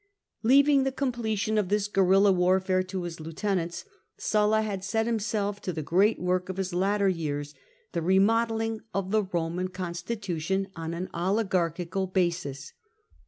[0.41, 3.85] Leaving the completion of this guerilla warfare to his lieutenants,
[4.17, 7.53] Sulla had set himself to the great work of his latter years,
[7.91, 12.73] the remodelling of the Roman constitution on an oligarchical basis.